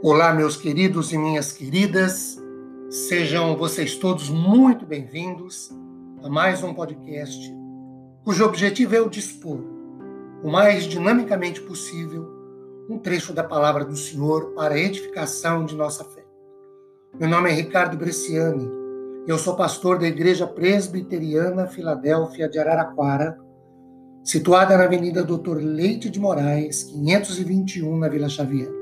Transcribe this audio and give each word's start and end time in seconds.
Olá, 0.00 0.32
meus 0.32 0.56
queridos 0.56 1.12
e 1.12 1.18
minhas 1.18 1.50
queridas, 1.50 2.40
sejam 2.88 3.56
vocês 3.56 3.96
todos 3.96 4.30
muito 4.30 4.86
bem-vindos 4.86 5.76
a 6.22 6.28
mais 6.28 6.62
um 6.62 6.72
podcast 6.72 7.52
cujo 8.24 8.44
objetivo 8.44 8.94
é 8.94 9.00
o 9.00 9.10
dispor, 9.10 9.58
o 10.44 10.48
mais 10.48 10.84
dinamicamente 10.84 11.60
possível, 11.60 12.28
um 12.88 12.96
trecho 12.96 13.32
da 13.32 13.42
palavra 13.42 13.84
do 13.84 13.96
Senhor 13.96 14.52
para 14.54 14.74
a 14.74 14.78
edificação 14.78 15.64
de 15.64 15.74
nossa 15.74 16.04
fé. 16.04 16.24
Meu 17.18 17.28
nome 17.28 17.50
é 17.50 17.54
Ricardo 17.54 17.96
Bresciani, 17.96 18.70
eu 19.26 19.36
sou 19.36 19.56
pastor 19.56 19.98
da 19.98 20.06
Igreja 20.06 20.46
Presbiteriana 20.46 21.66
Filadélfia 21.66 22.48
de 22.48 22.56
Araraquara, 22.60 23.36
situada 24.22 24.76
na 24.76 24.84
Avenida 24.84 25.24
Doutor 25.24 25.56
Leite 25.60 26.08
de 26.08 26.20
Moraes, 26.20 26.84
521, 26.84 27.98
na 27.98 28.08
Vila 28.08 28.28
Xavier. 28.28 28.78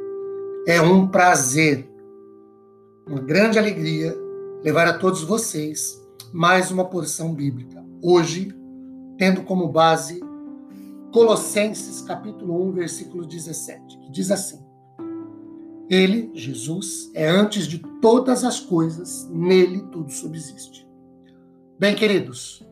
É 0.68 0.82
um 0.82 1.06
prazer, 1.06 1.88
uma 3.06 3.20
grande 3.20 3.56
alegria 3.56 4.12
levar 4.64 4.88
a 4.88 4.98
todos 4.98 5.22
vocês 5.22 6.04
mais 6.32 6.72
uma 6.72 6.84
porção 6.84 7.32
bíblica. 7.32 7.86
Hoje, 8.02 8.52
tendo 9.16 9.44
como 9.44 9.68
base 9.68 10.20
Colossenses 11.12 12.00
capítulo 12.00 12.68
1, 12.70 12.72
versículo 12.72 13.24
17, 13.24 13.96
que 14.00 14.10
diz 14.10 14.32
assim: 14.32 14.58
Ele, 15.88 16.32
Jesus, 16.34 17.12
é 17.14 17.28
antes 17.28 17.68
de 17.68 17.78
todas 18.02 18.42
as 18.42 18.58
coisas, 18.58 19.24
nele 19.30 19.82
tudo 19.92 20.10
subsiste. 20.10 20.84
Bem, 21.78 21.94
queridos, 21.94 22.66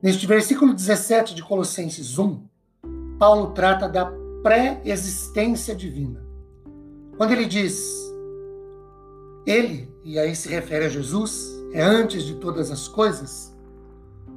neste 0.00 0.28
versículo 0.28 0.72
17 0.72 1.34
de 1.34 1.42
Colossenses 1.42 2.20
1, 2.20 2.40
Paulo 3.18 3.50
trata 3.50 3.88
da 3.88 4.12
pré-existência 4.44 5.74
divina. 5.74 6.29
Quando 7.20 7.32
ele 7.32 7.44
diz 7.44 8.10
ele, 9.44 9.94
e 10.02 10.18
aí 10.18 10.34
se 10.34 10.48
refere 10.48 10.86
a 10.86 10.88
Jesus, 10.88 11.52
é 11.70 11.82
antes 11.82 12.22
de 12.22 12.36
todas 12.36 12.70
as 12.70 12.88
coisas, 12.88 13.54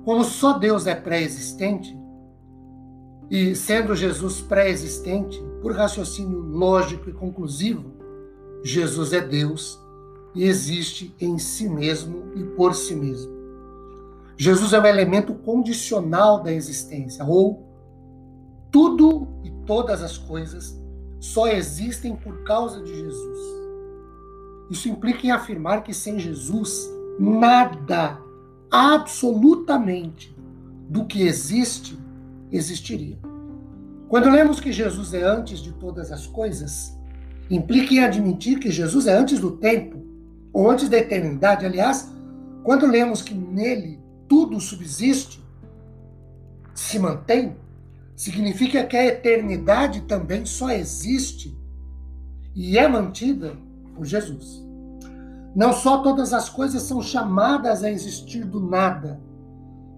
como 0.03 0.22
só 0.25 0.59
Deus 0.59 0.86
é 0.86 0.94
pré-existente, 0.94 1.98
e 3.31 3.56
sendo 3.56 3.95
Jesus 3.95 4.42
pré-existente, 4.42 5.42
por 5.62 5.72
raciocínio 5.72 6.40
lógico 6.40 7.09
e 7.09 7.14
conclusivo, 7.14 7.86
Jesus 8.66 9.14
é 9.14 9.22
Deus 9.22 9.80
e 10.36 10.44
existe 10.44 11.16
em 11.22 11.40
si 11.40 11.70
mesmo 11.70 12.34
e 12.36 12.44
por 12.44 12.75
si 12.75 12.95
mesmo. 12.95 13.31
Jesus 14.36 14.73
é 14.73 14.80
o 14.81 14.86
elemento 14.86 15.34
condicional 15.36 16.44
da 16.44 16.52
existência, 16.52 17.23
ou 17.23 17.66
tudo 18.70 19.30
e 19.42 19.52
todas 19.66 20.03
as 20.03 20.18
coisas 20.18 20.83
só 21.24 21.48
existem 21.48 22.18
por 22.18 22.44
causa 22.44 22.84
de 22.84 22.94
Jesus. 22.94 23.40
Isso 24.70 24.90
implica 24.90 25.26
em 25.26 25.32
afirmar 25.32 25.82
que 25.82 25.94
sem 25.94 26.20
Jesus, 26.20 26.92
nada, 27.18 28.20
absolutamente, 28.70 30.36
do 30.90 31.06
que 31.06 31.22
existe, 31.22 31.98
existiria. 32.52 33.18
Quando 34.10 34.30
lemos 34.30 34.60
que 34.60 34.74
Jesus 34.74 35.14
é 35.14 35.24
antes 35.24 35.60
de 35.60 35.72
todas 35.72 36.12
as 36.12 36.28
coisas, 36.28 36.94
implica 37.50 37.94
em 37.94 38.04
admitir 38.04 38.60
que 38.60 38.70
Jesus 38.70 39.08
é 39.08 39.18
antes 39.18 39.40
do 39.40 39.52
tempo, 39.52 40.04
ou 40.52 40.70
antes 40.70 40.90
da 40.90 40.98
eternidade. 40.98 41.66
Aliás, 41.66 42.12
quando 42.66 42.86
lemos 42.86 43.22
que 43.22 43.34
nele 43.34 43.98
tudo 44.28 44.60
subsiste, 44.60 45.42
se 46.76 47.00
mantém, 47.00 47.56
significa 48.16 48.86
que 48.86 48.95
a 48.95 49.06
eternidade 49.06 50.02
também 50.02 50.45
só 50.45 50.69
existe 50.69 51.58
e 52.56 52.78
é 52.78 52.88
mantida 52.88 53.56
por 53.95 54.06
Jesus. 54.06 54.64
Não 55.56 55.72
só 55.74 56.01
todas 56.01 56.34
as 56.34 56.50
coisas 56.50 56.84
são 56.84 57.02
chamadas 57.02 57.84
a 57.84 57.91
existir 57.91 58.44
do 58.44 58.59
nada, 58.59 59.19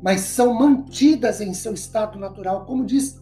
mas 0.04 0.22
são 0.22 0.54
mantidas 0.54 1.40
em 1.42 1.54
seu 1.54 1.74
estado 1.74 2.20
natural. 2.20 2.66
Como 2.66 2.86
diz 2.86 3.22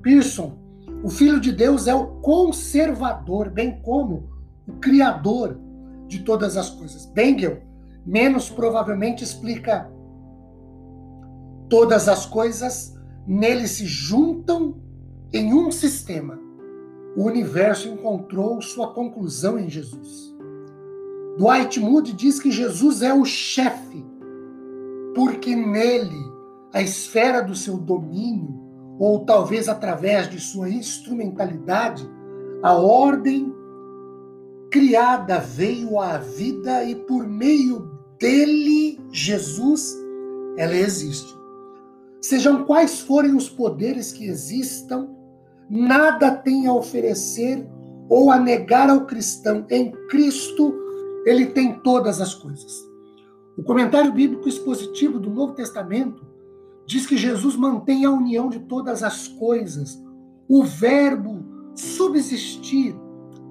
Pearson, 0.00 0.56
o 1.02 1.08
Filho 1.08 1.40
de 1.40 1.52
Deus 1.52 1.86
é 1.86 1.94
o 1.94 2.06
conservador, 2.20 3.50
bem 3.50 3.80
como 3.82 4.30
o 4.66 4.72
criador 4.74 5.58
de 6.06 6.20
todas 6.20 6.56
as 6.56 6.70
coisas. 6.70 7.06
Bengel, 7.06 7.62
menos 8.06 8.48
provavelmente, 8.48 9.24
explica 9.24 9.90
todas 11.68 12.08
as 12.08 12.24
coisas 12.24 12.93
Nele 13.26 13.66
se 13.66 13.86
juntam 13.86 14.76
em 15.32 15.52
um 15.54 15.70
sistema. 15.70 16.38
O 17.16 17.24
universo 17.24 17.88
encontrou 17.88 18.60
sua 18.60 18.92
conclusão 18.92 19.58
em 19.58 19.68
Jesus. 19.68 20.34
Dwight 21.38 21.80
Moody 21.80 22.12
diz 22.12 22.38
que 22.38 22.50
Jesus 22.50 23.02
é 23.02 23.12
o 23.12 23.24
chefe, 23.24 24.04
porque 25.14 25.54
nele 25.54 26.32
a 26.72 26.82
esfera 26.82 27.40
do 27.40 27.54
seu 27.54 27.76
domínio, 27.76 28.62
ou 28.98 29.24
talvez 29.24 29.68
através 29.68 30.28
de 30.28 30.40
sua 30.40 30.68
instrumentalidade, 30.68 32.08
a 32.62 32.74
ordem 32.74 33.52
criada 34.70 35.38
veio 35.38 36.00
à 36.00 36.18
vida 36.18 36.84
e 36.84 36.94
por 36.94 37.26
meio 37.26 37.90
dele, 38.18 39.00
Jesus, 39.10 39.96
ela 40.56 40.74
existe. 40.74 41.43
Sejam 42.24 42.64
quais 42.64 43.00
forem 43.00 43.36
os 43.36 43.50
poderes 43.50 44.10
que 44.10 44.24
existam, 44.24 45.10
nada 45.68 46.30
tem 46.30 46.66
a 46.66 46.72
oferecer 46.72 47.68
ou 48.08 48.30
a 48.30 48.40
negar 48.40 48.88
ao 48.88 49.04
cristão. 49.04 49.66
Em 49.68 49.92
Cristo, 50.08 50.74
ele 51.26 51.44
tem 51.48 51.78
todas 51.80 52.22
as 52.22 52.34
coisas. 52.34 52.82
O 53.58 53.62
comentário 53.62 54.10
bíblico 54.10 54.48
expositivo 54.48 55.20
do 55.20 55.28
Novo 55.28 55.52
Testamento 55.52 56.24
diz 56.86 57.06
que 57.06 57.14
Jesus 57.14 57.56
mantém 57.56 58.06
a 58.06 58.10
união 58.10 58.48
de 58.48 58.60
todas 58.60 59.02
as 59.02 59.28
coisas. 59.28 60.02
O 60.48 60.64
verbo 60.64 61.44
subsistir 61.74 62.96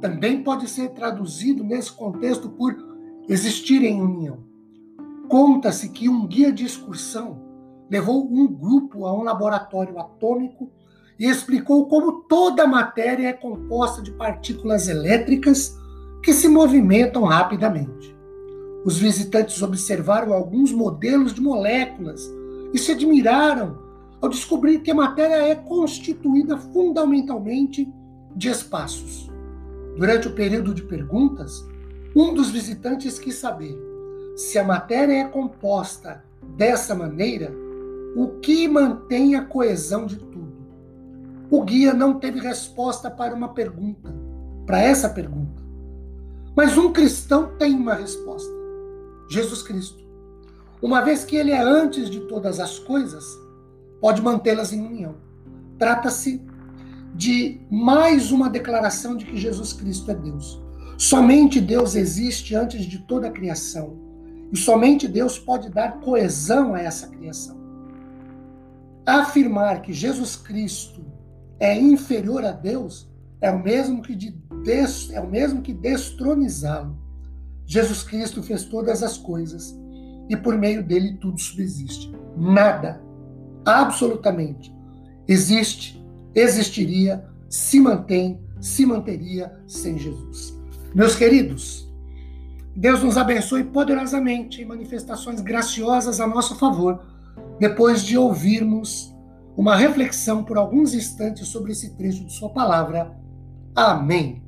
também 0.01 0.41
pode 0.41 0.67
ser 0.67 0.89
traduzido 0.93 1.63
nesse 1.63 1.91
contexto 1.91 2.49
por 2.49 2.75
existir 3.29 3.83
em 3.83 4.01
união. 4.01 4.39
Conta-se 5.29 5.89
que 5.89 6.09
um 6.09 6.25
guia 6.25 6.51
de 6.51 6.65
excursão 6.65 7.52
levou 7.93 8.27
um 8.27 8.47
grupo 8.47 9.05
a 9.05 9.13
um 9.13 9.21
laboratório 9.21 9.99
atômico 9.99 10.71
e 11.19 11.29
explicou 11.29 11.85
como 11.85 12.23
toda 12.23 12.63
a 12.63 12.67
matéria 12.67 13.27
é 13.27 13.33
composta 13.33 14.01
de 14.01 14.11
partículas 14.13 14.87
elétricas 14.87 15.77
que 16.23 16.33
se 16.33 16.47
movimentam 16.47 17.23
rapidamente. 17.23 18.17
Os 18.83 18.97
visitantes 18.97 19.61
observaram 19.61 20.33
alguns 20.33 20.71
modelos 20.71 21.35
de 21.35 21.41
moléculas 21.41 22.27
e 22.73 22.79
se 22.79 22.93
admiraram 22.93 23.77
ao 24.19 24.27
descobrir 24.27 24.79
que 24.79 24.89
a 24.89 24.95
matéria 24.95 25.35
é 25.35 25.53
constituída 25.53 26.57
fundamentalmente 26.57 27.87
de 28.35 28.49
espaços. 28.49 29.29
Durante 29.95 30.27
o 30.27 30.33
período 30.33 30.73
de 30.73 30.81
perguntas, 30.81 31.63
um 32.15 32.33
dos 32.33 32.49
visitantes 32.49 33.19
quis 33.19 33.35
saber 33.35 33.77
se 34.35 34.57
a 34.57 34.63
matéria 34.63 35.13
é 35.13 35.25
composta 35.25 36.23
dessa 36.57 36.95
maneira, 36.95 37.53
o 38.15 38.39
que 38.39 38.67
mantém 38.67 39.35
a 39.35 39.43
coesão 39.43 40.05
de 40.05 40.17
tudo? 40.17 40.53
O 41.49 41.63
guia 41.63 41.93
não 41.93 42.19
teve 42.19 42.39
resposta 42.39 43.09
para 43.09 43.33
uma 43.33 43.49
pergunta, 43.49 44.13
para 44.65 44.79
essa 44.79 45.09
pergunta. 45.09 45.63
Mas 46.55 46.77
um 46.77 46.91
cristão 46.93 47.55
tem 47.57 47.73
uma 47.73 47.95
resposta: 47.95 48.51
Jesus 49.29 49.63
Cristo. 49.63 50.03
Uma 50.79 51.01
vez 51.01 51.23
que 51.25 51.35
ele 51.35 51.51
é 51.51 51.61
antes 51.61 52.09
de 52.09 52.19
todas 52.21 52.59
as 52.59 52.77
coisas, 52.77 53.25
pode 53.99 54.21
mantê-las 54.21 54.71
em 54.71 54.85
união. 54.85 55.15
Trata-se 55.79 56.41
de 57.15 57.61
mais 57.71 58.31
uma 58.31 58.49
declaração 58.49 59.15
de 59.15 59.25
que 59.25 59.37
Jesus 59.37 59.73
Cristo 59.73 60.11
é 60.11 60.15
Deus. 60.15 60.61
Somente 60.97 61.59
Deus 61.59 61.95
existe 61.95 62.53
antes 62.55 62.85
de 62.85 62.99
toda 62.99 63.27
a 63.27 63.31
criação. 63.31 63.97
E 64.51 64.57
somente 64.57 65.07
Deus 65.07 65.39
pode 65.39 65.69
dar 65.69 65.99
coesão 65.99 66.75
a 66.75 66.81
essa 66.81 67.07
criação 67.07 67.62
afirmar 69.05 69.81
que 69.81 69.93
Jesus 69.93 70.35
Cristo 70.35 71.03
é 71.59 71.77
inferior 71.77 72.43
a 72.45 72.51
Deus 72.51 73.11
é 73.41 73.51
o 73.51 73.61
mesmo 73.61 74.01
que 74.01 74.15
de 74.15 74.31
des, 74.63 75.11
é 75.11 75.19
o 75.19 75.29
mesmo 75.29 75.61
que 75.61 75.73
destronizá-lo. 75.73 76.97
Jesus 77.65 78.03
Cristo 78.03 78.41
fez 78.41 78.63
todas 78.65 79.03
as 79.03 79.17
coisas 79.17 79.77
e 80.29 80.37
por 80.37 80.57
meio 80.57 80.81
dele 80.81 81.17
tudo 81.17 81.39
subsiste. 81.39 82.13
Nada, 82.37 83.01
absolutamente, 83.65 84.73
existe, 85.27 86.01
existiria, 86.33 87.25
se 87.49 87.79
mantém, 87.79 88.41
se 88.61 88.85
manteria 88.85 89.53
sem 89.67 89.97
Jesus. 89.97 90.57
Meus 90.95 91.15
queridos, 91.15 91.91
Deus 92.75 93.03
nos 93.03 93.17
abençoe 93.17 93.65
poderosamente 93.65 94.61
em 94.61 94.65
manifestações 94.65 95.41
graciosas 95.41 96.19
a 96.19 96.27
nosso 96.27 96.55
favor 96.55 97.12
depois 97.59 98.03
de 98.03 98.17
ouvirmos 98.17 99.13
uma 99.55 99.75
reflexão 99.75 100.43
por 100.43 100.57
alguns 100.57 100.93
instantes 100.93 101.47
sobre 101.47 101.71
esse 101.71 101.95
trecho 101.95 102.25
de 102.25 102.33
Sua 102.33 102.49
palavra. 102.49 103.15
Amém. 103.75 104.43